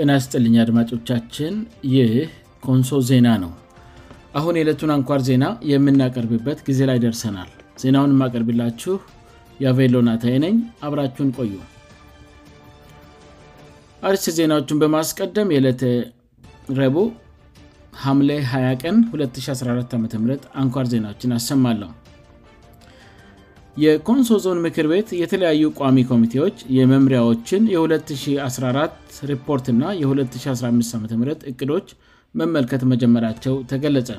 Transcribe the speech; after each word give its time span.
ጥና 0.00 0.14
ስጥልኛ 0.22 0.56
አድማጮቻችን 0.62 1.54
ይህ 1.94 2.10
ኮንሶ 2.64 2.88
ዜና 3.10 3.28
ነው 3.42 3.52
አሁን 4.38 4.56
የዕለቱን 4.58 4.90
አንኳር 4.94 5.20
ዜና 5.28 5.44
የምናቀርብበት 5.70 6.58
ጊዜ 6.66 6.80
ላይ 6.90 6.98
ደርሰናል 7.04 7.48
ዜናውን 7.82 8.12
የማቀርብላችሁ 8.14 8.94
የቬሎናታይ 9.64 10.34
ነኝ 10.44 10.56
አብራችሁን 10.88 11.30
ቆዩ 11.38 11.54
አርስ 14.10 14.24
ዜናዎቹን 14.38 14.80
በማስቀደም 14.82 15.52
የእዕለት 15.54 15.84
ረቡ 16.80 16.96
ሀምሌ 18.04 18.30
20 18.54 18.72
ቀን 18.82 18.96
2014 19.20 19.94
አም 19.98 20.06
አንኳር 20.64 20.88
ዜናዎችን 20.94 21.34
አሰማለሁ 21.38 21.90
የኮንሶ 23.84 24.28
ዞን 24.42 24.58
ምክር 24.66 24.86
ቤት 24.90 25.08
የተለያዩ 25.22 25.62
ቋሚ 25.78 26.02
ኮሚቴዎች 26.10 26.56
የመምሪያዎችን 26.76 27.62
የ214 27.72 29.18
ሪፖርት 29.30 29.66
እና 29.72 29.82
የ215 29.98 30.96
ዓም 30.98 31.02
እቅዶች 31.50 31.88
መመልከት 32.40 32.82
መጀመራቸው 32.92 33.54
ተገለጸ 33.72 34.10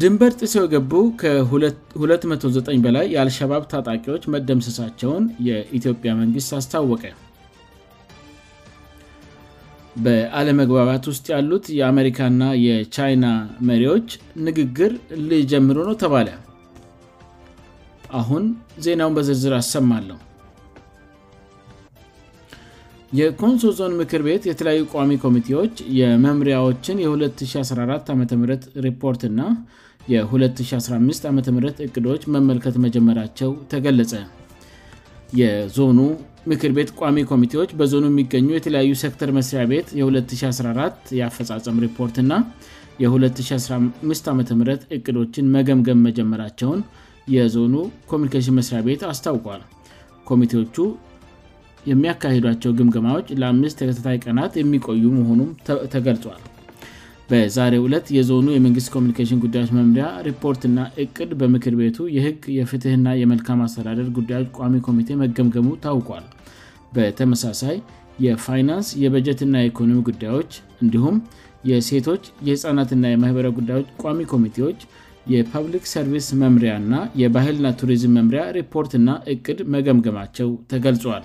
ድንበር 0.00 0.32
ጥሴው 0.40 0.64
ገቡ 0.74 0.92
ከ29 1.20 2.72
በላይ 2.86 3.06
የአልሸባብ 3.16 3.62
ታጣቂዎች 3.74 4.24
መደምሰሳቸውን 4.34 5.24
የኢትዮጵያ 5.50 6.10
መንግስት 6.22 6.50
አስታወቀ 6.60 7.04
በዓለመግባባት 10.06 11.04
ውስጥ 11.12 11.26
ያሉት 11.34 11.64
የአሜሪካና 11.78 12.42
የቻይና 12.66 13.28
መሪዎች 13.68 14.10
ንግግር 14.48 14.92
ሊጀምሩ 15.30 15.78
ነው 15.88 15.96
ተባለ 16.04 16.26
አሁን 18.20 18.44
ዜናውን 18.84 19.14
በዝርዝር 19.16 19.54
አሰማለሁ 19.60 20.16
የኮንሶ 23.18 23.68
ዞን 23.76 23.92
ምክር 24.00 24.22
ቤት 24.26 24.42
የተለያዩ 24.48 24.82
ቋሚ 24.94 25.12
ኮሚቴዎች 25.24 25.74
የመምሪያዎችን 25.98 26.96
የ214 27.04 28.10
ዓም 28.14 28.20
ሪፖርት 28.86 29.22
እና 29.30 29.40
የ2015 30.12 31.28
ዓም 31.30 31.38
እቅዶች 31.86 32.22
መመልከት 32.34 32.76
መጀመራቸው 32.84 33.50
ተገለጸ 33.72 34.12
የዞኑ 35.40 35.98
ምክር 36.50 36.70
ቤት 36.76 36.90
ቋሚ 37.00 37.22
ኮሚቴዎች 37.30 37.70
በዞኑ 37.78 38.04
የሚገኙ 38.10 38.48
የተለያዩ 38.56 38.92
ሴክተር 39.04 39.30
መስሪያ 39.38 39.64
ቤት 39.72 39.88
የ2014 40.00 41.10
የአፈፃፀም 41.18 41.80
ሪፖርት 41.86 42.16
እና 42.24 42.34
የ2015 43.02 44.30
ዓም 44.34 44.38
እቅዶችን 44.98 45.50
መገምገም 45.56 46.00
መጀመራቸውን 46.08 46.80
የዞኑ 47.34 47.74
ኮሚኒኬሽን 48.10 48.54
መስሪያ 48.58 48.80
ቤት 48.88 49.02
አስታውቋል 49.12 49.62
ኮሚቴዎቹ 50.28 50.76
የሚያካሄዷቸው 51.90 52.70
ግምግማዎች 52.78 53.26
ለአምስት 53.40 53.76
ተከታታይ 53.80 54.16
ቀናት 54.24 54.52
የሚቆዩ 54.60 55.02
መሆኑም 55.18 55.50
ተገልጿል 55.94 56.40
በዛሬ 57.30 57.72
2ለት 57.84 58.06
የዞኑ 58.16 58.46
የመንግስት 58.54 58.88
ኮሚኒኬሽን 58.94 59.40
ጉዳዮች 59.44 59.70
መምሪያ 59.78 60.06
ሪፖርትና 60.28 60.78
እቅድ 61.02 61.30
በምክር 61.40 61.74
ቤቱ 61.80 61.98
የህግ 62.16 62.40
የፍትህና 62.58 63.08
የመልካም 63.22 63.60
አስተዳደር 63.66 64.08
ጉዳዮች 64.18 64.48
ቋሚ 64.58 64.76
ኮሚቴ 64.86 65.08
መገምገሙ 65.22 65.68
ታውቋል 65.84 66.24
በተመሳሳይ 66.96 67.76
የፋይናንስ 68.26 68.86
የበጀትና 69.04 69.56
የኢኮኖሚ 69.62 69.98
ጉዳዮች 70.08 70.52
እንዲሁም 70.82 71.18
የሴቶች 71.72 72.24
የህፃናትና 72.48 73.04
የማህበራዊ 73.14 73.52
ጉዳዮች 73.60 73.88
ቋሚ 74.02 74.22
ኮሚቴዎች 74.32 74.80
የፐብሊክ 75.34 75.84
ሰርቪስ 75.94 76.26
መምሪያ 76.42 76.72
ና 76.90 76.94
የባህልና 77.22 77.68
ቱሪዝም 77.80 78.12
መምሪያ 78.18 78.42
ሪፖርትና 78.56 79.10
እቅድ 79.32 79.58
መገምገማቸው 79.74 80.48
ተገልጿል 80.72 81.24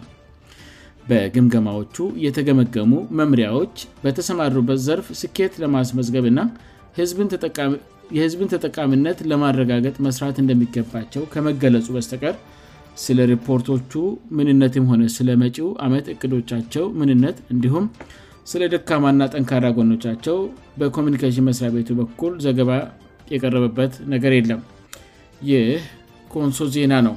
በግምገማዎቹ 1.09 1.95
የተገመገሙ 2.25 2.91
መምሪያዎች 3.19 3.75
በተሰማሩበት 4.03 4.79
ዘርፍ 4.87 5.07
ስኬት 5.21 5.53
ለማስመዝገብ 5.63 6.25
ና 6.37 6.45
የህዝብን 8.15 8.51
ተጠቃሚነት 8.53 9.19
ለማረጋገጥ 9.31 9.95
መስራት 10.07 10.37
እንደሚገባቸው 10.43 11.23
ከመገለጹ 11.35 11.87
በስተቀር 11.97 12.35
ስለ 13.03 13.17
ሪፖርቶቹ 13.33 13.91
ምንነት 14.39 14.73
ም 14.81 14.85
ሆነ 14.91 15.03
ስለመጪው 15.17 15.69
አመት 15.85 16.07
እቅዶቻቸው 16.15 16.85
ምንነት 17.01 17.37
እንዲሁም 17.55 17.85
ስለ 18.51 18.63
ደካማና 18.73 19.27
ጠንካራ 19.35 19.65
ጎኖቻቸው 19.79 20.37
በኮሚኒኬሽን 20.81 21.47
መስሪያ 21.49 21.69
ቤቱ 21.77 21.89
በኩል 22.01 22.33
ዘገባ 22.47 22.71
የቀረበበት 23.35 23.93
ነገር 24.13 24.31
የለም 24.37 24.61
የኮንሶ 25.51 26.59
ዜና 26.75 26.93
ነው 27.07 27.15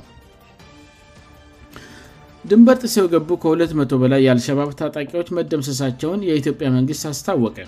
ድንበር 2.51 2.77
ጥሴው 2.85 3.07
ገቡ 3.13 3.29
ከ200 3.43 3.97
በላይ 4.03 4.21
የአልሸባብ 4.25 4.69
ታጣቂዎች 4.81 5.29
መደምሰሳቸውን 5.39 6.21
የኢትዮጵያ 6.29 6.69
መንግስት 6.79 7.05
አስታወቀ 7.13 7.59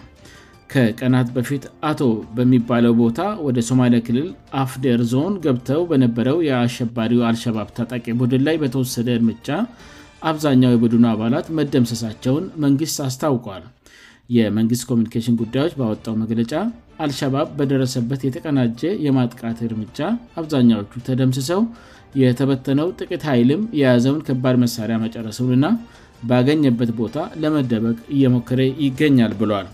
ከቀናት 0.72 1.28
በፊት 1.36 1.64
አቶ 1.90 2.02
በሚባለው 2.36 2.92
ቦታ 3.02 3.20
ወደ 3.46 3.58
ሶማሊያ 3.68 4.00
ክልል 4.06 4.28
አፍደር 4.62 5.00
ዞን 5.12 5.34
ገብተው 5.44 5.82
በነበረው 5.90 6.38
የአሸባሪው 6.48 7.22
አልሸባብ 7.28 7.68
ታጣቂ 7.78 8.04
ቡድን 8.22 8.42
ላይ 8.48 8.56
በተወሰደ 8.62 9.08
እርምጫ 9.18 9.48
አብዛኛው 10.30 10.72
የቡድኑ 10.74 11.04
አባላት 11.14 11.48
መደምሰሳቸውን 11.60 12.46
መንግስት 12.64 12.98
አስታውቀዋል 13.08 13.64
የመንግስት 14.36 14.84
ኮሚኒሽን 14.90 15.38
ጉዳዮች 15.42 15.74
ባወጣው 15.80 16.14
መግለጫ 16.22 16.52
አልሸባብ 17.04 17.48
በደረሰበት 17.58 18.20
የተቀናጀ 18.26 18.80
የማጥቃት 19.06 19.58
እርምጃ 19.66 19.98
አብዛኛዎቹ 20.40 20.92
ተደምስሰው 21.08 21.60
የተበተነው 22.22 22.88
ጥቂት 23.00 23.22
ኃይልም 23.30 23.62
የያዘውን 23.80 24.22
ክባድ 24.28 24.56
መሳሪያ 24.64 24.96
መጨረሰውን 25.04 25.52
እና 25.56 25.66
ባገኘበት 26.28 26.90
ቦታ 27.00 27.16
ለመደበቅ 27.42 27.98
እየሞክረ 28.14 28.60
ይገኛል 28.84 29.32
ብሏል 29.40 29.66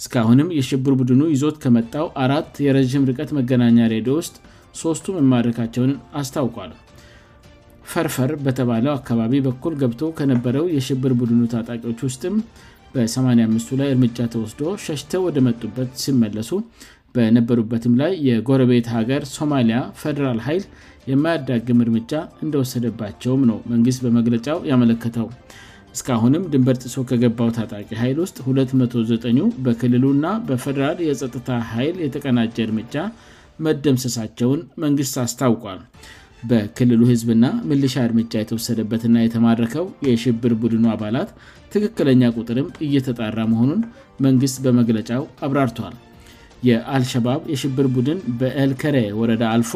እስካሁንም 0.00 0.50
የሽብር 0.58 0.94
ቡድኑ 1.00 1.22
ይዞት 1.34 1.56
ከመጣው 1.62 2.06
አራት 2.24 2.52
የረዥም 2.66 3.06
ርቀት 3.10 3.30
መገናኛ 3.38 3.78
ሬዲዮ 3.94 4.14
ውስጥ 4.20 4.36
ሶስቱ 4.82 5.06
የማድረካቸውን 5.22 5.92
አስታውቋል 6.20 6.70
ፈርፈር 7.92 8.32
በተባለው 8.46 8.92
አካባቢ 8.98 9.36
በኩል 9.48 9.72
ገብቶ 9.82 10.00
ከነበረው 10.18 10.66
የሽብር 10.76 11.12
ቡድኑ 11.20 11.40
ታጣቂዎች 11.54 12.00
ውስጥም 12.08 12.34
በ85ቱ 12.94 13.68
ላይ 13.80 13.88
እርምጃ 13.94 14.16
ተወስዶ 14.34 14.62
ሸሽተው 14.84 15.20
ወደ 15.26 15.38
መጡበት 15.48 15.90
ሲመለሱ 16.04 16.50
በነበሩበትም 17.16 17.92
ላይ 18.00 18.12
የጎረቤት 18.28 18.86
ሀገር 18.96 19.22
ሶማሊያ 19.36 19.78
ፈደራል 20.00 20.40
ኃይል 20.46 20.64
የማያዳግም 21.10 21.78
እርምጃ 21.84 22.12
እንደወሰደባቸውም 22.44 23.42
ነው 23.50 23.58
መንግስት 23.72 24.00
በመግለጫው 24.06 24.58
ያመለከተው 24.70 25.28
እስካአሁንም 25.96 26.42
ድንበር 26.50 26.76
ጥሶ 26.84 26.96
ከገባው 27.10 27.48
ታጣቂ 27.58 27.88
ኃይል 28.02 28.18
ውስጥ 28.24 28.36
29 28.50 29.56
በክልሉ 29.66 30.04
ና 30.24 30.36
በፈደራል 30.48 30.98
የጸጥታ 31.08 31.48
ኃይል 31.72 31.96
የተቀናጀ 32.06 32.56
እርምጃ 32.68 32.96
መደምሰሳቸውን 33.66 34.60
መንግስት 34.84 35.14
አስታውቋል 35.24 35.80
በክልሉ 36.50 37.00
ህዝብና 37.12 37.46
ምልሻ 37.68 37.94
እርምጃ 38.08 38.32
የተወሰደበትና 38.42 39.16
የተማረከው 39.22 39.86
የሽብር 40.08 40.52
ቡድኑ 40.62 40.84
አባላት 40.94 41.30
ትክክለኛ 41.74 42.22
ቁጥርም 42.38 42.68
እየተጣራ 42.86 43.40
መሆኑን 43.52 43.80
መንግስት 44.26 44.56
በመግለጫው 44.66 45.24
አብራርተዋል 45.46 45.96
የአልሸባብ 46.68 47.40
የሽብር 47.52 47.86
ቡድን 47.96 48.18
በልከረ 48.40 48.96
ወረዳ 49.20 49.42
አልፎ 49.56 49.72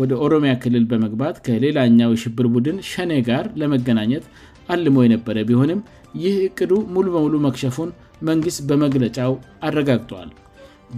ወደ 0.00 0.12
ኦሮሚያ 0.24 0.52
ክልል 0.62 0.84
በመግባት 0.90 1.36
ከሌላኛው 1.46 2.12
የሽብር 2.14 2.46
ቡድን 2.54 2.76
ሸኔ 2.90 3.12
ጋር 3.30 3.46
ለመገናኘት 3.60 4.26
አልሞ 4.74 4.96
የነበረ 5.06 5.38
ቢሆንም 5.48 5.80
ይህ 6.24 6.36
እቅዱ 6.48 6.72
ሙሉ 6.94 7.06
በሙሉ 7.14 7.34
መክሸፉን 7.46 7.90
መንግስት 8.28 8.60
በመግለጫው 8.70 9.32
አረጋግጠዋል 9.66 10.30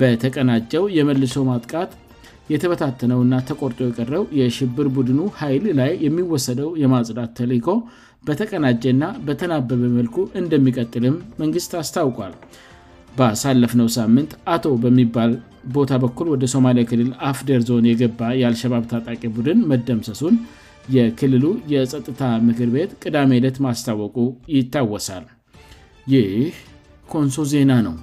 በተቀናጨው 0.01 0.85
የመልሶ 0.99 1.35
ማጥቃት 1.49 1.91
የተበታተነው 2.53 3.21
ና 3.33 3.39
ተቆርጦ 3.49 3.79
የቀረው 3.89 4.25
የሽብር 4.39 4.87
ቡድኑ 4.97 5.21
ኃይል 5.41 5.65
ላይ 5.81 5.93
የሚወሰደው 6.07 6.71
የማጽዳት 6.83 7.31
ተሊኮ 7.41 7.69
በተቀናጀና 8.27 9.05
በተናበበ 9.29 9.85
መልኩ 9.99 10.17
እንደሚቀጥልም 10.41 11.17
መንግስት 11.43 11.73
አስታውቋል 11.83 12.35
በአሳለፍነው 13.17 13.89
ሳምንት 13.99 14.31
አቶ 14.57 14.67
በሚባል 14.85 15.33
ቦታ 15.77 15.93
በኩል 16.05 16.27
ወደ 16.35 16.45
ሶማሊያ 16.55 16.85
ክልል 16.91 17.11
አፍደር 17.31 17.61
ዞን 17.71 17.89
የገባ 17.91 18.21
የአልሸባብ 18.41 18.85
ታጣቂ 18.93 19.21
ቡድን 19.39 19.59
መደምሰሱን 19.73 20.37
የክልሉ 20.97 21.45
የጸጥታ 21.73 22.23
ምክር 22.47 22.71
ቤት 22.77 22.93
ቅዳሜ 23.03 23.33
ለት 23.45 23.59
ማስታወቁ 23.67 24.17
ይታወሳል 24.57 25.27
ይህ 26.15 26.39
ኮንሶ 27.13 27.35
ዜና 27.53 27.73
ነው 27.89 27.95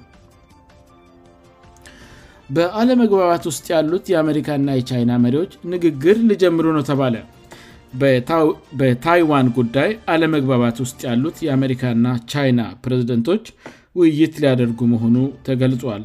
በአለመግባባት 2.57 3.43
ውስጥ 3.49 3.65
ያሉት 3.73 4.05
የአሜሪካ 4.13 4.49
ና 4.67 4.75
የቻይና 4.77 5.11
መሪዎች 5.25 5.51
ንግግር 5.73 6.17
ልጀምሩ 6.29 6.67
ነው 6.77 6.83
ተባለ 6.89 7.15
በታይዋን 8.79 9.47
ጉዳይ 9.57 9.89
አለመግባባት 10.13 10.77
ውስጥ 10.83 10.99
ያሉት 11.09 11.37
የአሜሪካና 11.47 12.07
ቻይና 12.31 12.61
ፕሬዝደንቶች 12.85 13.45
ውይይት 13.99 14.35
ሊያደርጉ 14.43 14.79
መሆኑ 14.93 15.15
ተገልጿል 15.49 16.03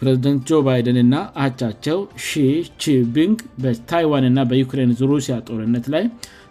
ፕሬዝደንት 0.00 0.42
ጆ 0.48 0.58
ባይደንና 0.66 1.14
ሃቻቸው 1.44 1.98
ሺ 2.26 2.36
ቺቢንግ 2.82 3.38
በታይዋንና 3.62 4.40
በዩክሬን 4.50 4.92
ሩሲያ 5.14 5.36
ጦርነት 5.48 5.86
ላይ 5.94 6.04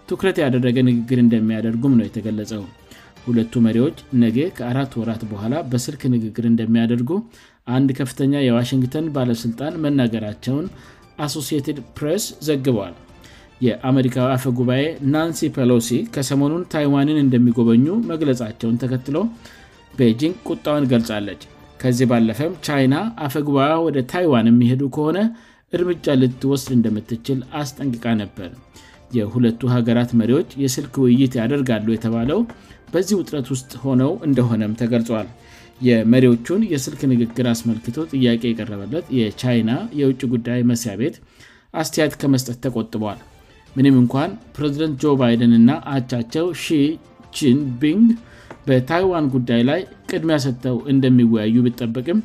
ትኩረት 0.10 0.38
ያደረገ 0.46 0.78
ንግግር 0.90 1.20
እንደሚያደርጉም 1.26 1.96
ነው 2.00 2.06
የተገለጸው 2.08 2.64
ሁለቱ 3.28 3.54
መሪዎች 3.66 3.98
ነጌ 4.22 4.38
ከአራት 4.58 4.92
ወራት 5.00 5.22
በኋላ 5.32 5.56
በስልክ 5.72 6.02
ንግግር 6.14 6.46
እንደሚያደርጉ 6.52 7.10
አንድ 7.76 7.90
ከፍተኛ 8.00 8.34
የዋሽንግተን 8.48 9.06
ባለስልጣን 9.16 9.80
መናገራቸውን 9.84 10.66
አሶሲትድ 11.26 11.78
ፕሬስ 11.98 12.26
ዘግበዋል 12.48 12.96
የአሜሪካዊ 13.66 14.28
አፈ 14.36 14.44
ጉባኤ 14.60 14.82
ናንሲ 15.14 15.42
ፖሎሲ 15.58 15.90
ከሰሞኑን 16.16 16.64
ታይዋንን 16.74 17.20
እንደሚጎበኙ 17.26 17.86
መግለፃቸውን 18.12 18.80
ተከትሎ 18.84 19.18
ቤጂንግ 20.00 20.36
ቁጣውን 20.54 20.88
ገልጻለች 20.92 21.42
ከዚህ 21.82 22.08
ባለፈም 22.12 22.52
ቻይና 22.68 22.96
አፈጉባኤ 23.26 23.72
ወደ 23.88 23.98
ታይዋን 24.12 24.50
የሚሄዱ 24.52 24.82
ከሆነ 24.98 25.18
እርምጃ 25.78 26.06
ልትወስድ 26.22 26.70
እንደምትችል 26.78 27.40
አስጠንቅቃ 27.62 28.06
ነበር 28.24 28.50
የሁለቱ 29.18 29.62
ሀገራት 29.74 30.12
መሪዎች 30.20 30.50
የስልክ 30.64 30.96
ውይይት 31.04 31.34
ያደርጋሉ 31.40 31.86
የተባለው 31.96 32.40
በዚህ 32.94 33.16
ውጥረት 33.22 33.48
ውስጥ 33.54 33.72
ሆነው 33.86 34.12
እንደሆነም 34.28 34.74
ተገልጿል 34.82 35.28
የመሪዎቹን 35.88 36.62
የስልክ 36.74 37.02
ንግግር 37.14 37.48
አስመልክቶ 37.54 37.98
ጥያቄ 38.14 38.42
የቀረበለት 38.50 39.08
የቻይና 39.20 39.72
የውጭ 40.00 40.22
ጉዳይ 40.34 40.62
መስያ 40.72 40.94
ቤት 41.02 41.18
አስተያየት 41.82 42.16
ከመስጠት 42.22 42.58
ተቆጥቧል 42.66 43.20
ምንም 43.76 43.96
እንኳን 44.04 44.30
ፕሬዝደንት 44.56 44.96
ጆ 45.02 45.12
ባይደንና 45.22 45.72
አቻቸው 45.96 46.46
ሺቺንቢንግ 46.64 48.06
በታይዋን 48.68 49.26
ጉዳይ 49.36 49.62
ላይ 49.70 49.82
ቅድሚያ 50.12 50.38
ሰጥተው 50.46 50.78
እንደሚወያዩ 50.94 51.58
ብጠበቅም 51.68 52.20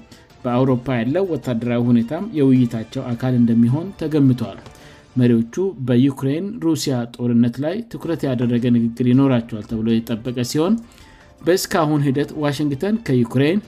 በአውሮፓ 0.45 0.87
ያለው 1.01 1.25
ወታደራዊ 1.35 1.83
ሁኔታም 1.91 2.25
የውይይታቸው 2.39 3.03
አካል 3.13 3.35
እንደሚሆን 3.43 3.85
ተገምተዋል 4.01 4.59
መሪዎቹ 5.21 5.57
በዩክሬን 5.89 6.45
ሩሲያ 6.65 6.95
ጦርነት 7.17 7.57
ላይ 7.65 7.75
ትኩረት 7.93 8.21
ያደረገ 8.29 8.65
ንግግር 8.77 9.07
ይኖራቸዋል 9.13 9.65
ተብሎ 9.71 9.89
የተጠበቀ 9.97 10.37
ሲሆን 10.53 10.75
በእስካአሁን 11.47 12.05
ሂደት 12.07 12.31
ዋሽንግተን 12.45 12.95
ከዩክሬን 13.09 13.61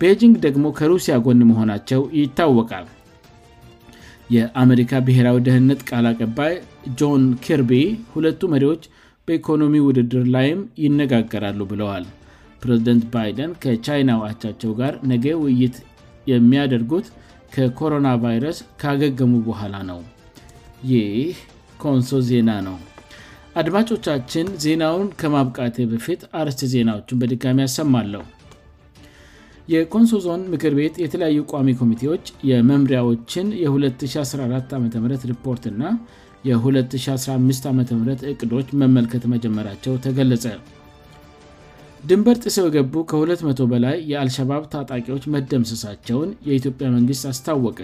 ቤጂንግ 0.00 0.34
ደግሞ 0.46 0.66
ከሩሲያ 0.78 1.14
ጎን 1.26 1.40
መሆናቸው 1.50 2.02
ይታወቃል 2.20 2.86
የአሜሪካ 4.36 4.92
ብሔራዊ 5.06 5.38
ደህንነት 5.46 5.80
ቃል 5.90 6.06
አቀባይ 6.12 6.54
ጆን 6.98 7.24
ከርቢ 7.44 7.72
ሁለቱ 8.14 8.40
መሪዎች 8.54 8.82
በኢኮኖሚ 9.28 9.74
ውድድር 9.86 10.24
ላይም 10.34 10.60
ይነጋገራሉ 10.84 11.60
ብለዋል 11.72 12.06
ፕሬዝደንት 12.62 13.04
ባይደን 13.12 13.52
ከቻይና 13.64 14.10
ውአቻቸው 14.20 14.72
ጋር 14.80 14.96
ነገ 15.12 15.26
ውይይት 15.44 15.76
የሚያደርጉት 16.32 17.06
ከኮሮናቫይረስ 17.54 18.58
ካገገሙ 18.80 19.32
በኋላ 19.48 19.74
ነው 19.90 20.00
ይ 20.90 20.96
ኮንሶ 21.82 22.10
ዜና 22.28 22.50
ነው 22.66 22.76
አድማጮቻችን 23.60 24.46
ዜናውን 24.64 25.08
ከማብቃቴ 25.20 25.76
በፊት 25.90 26.20
አርስት 26.40 26.60
ዜናዎቹን 26.74 27.18
በድጋሚ 27.22 27.58
ያሰማለሁ 27.64 28.22
የኮንሶ 29.72 30.12
ዞን 30.26 30.40
ምክር 30.52 30.72
ቤት 30.78 30.94
የተለያዩ 31.04 31.38
ቋሚ 31.52 31.70
ኮሚቴዎች 31.80 32.24
የመምሪያዎችን 32.50 33.48
የ214 33.62 34.72
ዓም 34.76 34.86
ሪፖርት 35.32 35.64
እና 35.72 35.82
የ215 36.48 37.70
ዓም 37.70 37.78
እቅዶች 38.34 38.68
መመልከት 38.82 39.24
መጀመራቸው 39.36 39.94
ተገለጸ 40.06 40.44
ድንበር 42.10 42.36
ጥሰው 42.46 42.66
የገቡ 42.70 42.94
ከ200 43.12 43.66
በላይ 43.74 43.96
የአልሸባብ 44.12 44.62
ታጣቂዎች 44.74 45.24
መደምሰሳቸውን 45.36 46.30
የኢትዮጵያ 46.48 46.86
መንግሥት 46.98 47.26
አስታወቀ 47.32 47.78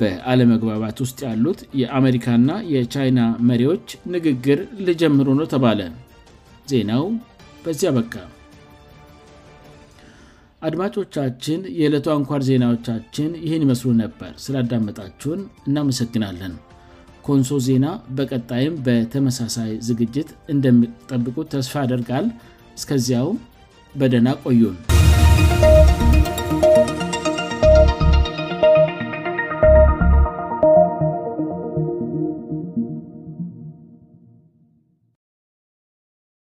በአለመግባባት 0.00 0.96
ውስጥ 1.04 1.18
ያሉት 1.28 1.60
የአሜሪካና 1.80 2.50
የቻይና 2.74 3.20
መሪዎች 3.50 3.86
ንግግር 4.14 4.58
ልጀምሩ 4.88 5.26
ነው 5.40 5.46
ተባለ 5.54 5.80
ዜናው 6.72 7.04
በዚያ 7.64 7.90
በቃ 7.98 8.12
አድማጮቻችን 10.68 11.60
የዕለቱ 11.80 12.06
አንኳር 12.14 12.40
ዜናዎቻችን 12.50 13.28
ይህን 13.44 13.64
ይመስሉ 13.66 13.90
ነበር 14.04 14.32
ስላዳመጣችሁን 14.44 15.42
እናመሰግናለን 15.68 16.54
ኮንሶ 17.28 17.56
ዜና 17.68 17.86
በቀጣይም 18.18 18.74
በተመሳሳይ 18.86 19.72
ዝግጅት 19.88 20.28
እንደሚጠብቁት 20.54 21.50
ተስፋ 21.54 21.74
ያደርጋል 21.86 22.28
እስከዚያውም 22.80 23.38
በደና 24.02 24.28
ቆዩን 24.46 26.06